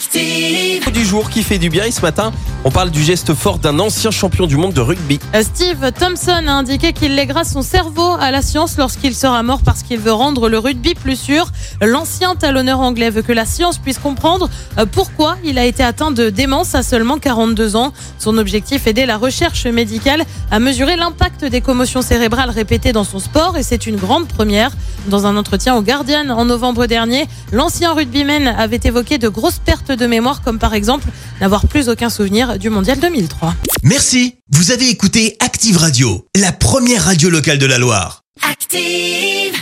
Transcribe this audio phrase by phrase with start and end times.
[0.00, 2.32] Active du jour qui fait du bien et ce matin,
[2.64, 5.20] on parle du geste fort d'un ancien champion du monde de rugby.
[5.34, 9.60] Euh, Steve Thompson a indiqué qu'il lèguera son cerveau à la science lorsqu'il sera mort
[9.62, 11.50] parce qu'il veut rendre le rugby plus sûr.
[11.82, 14.48] L'ancien talonneur anglais veut que la science puisse comprendre
[14.78, 17.92] euh, pourquoi il a été atteint de démence à seulement 42 ans.
[18.18, 23.18] Son objectif aider la recherche médicale à mesurer l'impact des commotions cérébrales répétées dans son
[23.18, 24.70] sport et c'est une grande première.
[25.08, 30.00] Dans un entretien au Guardian en novembre dernier, l'ancien rugbyman avait évoqué de grosses pertes
[30.00, 31.08] de mémoire comme par exemple
[31.40, 33.54] n'avoir plus aucun souvenir du mondial 2003.
[33.82, 38.22] Merci, vous avez écouté Active Radio, la première radio locale de la Loire.
[38.48, 39.60] Active.